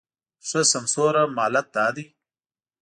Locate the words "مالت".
1.37-1.67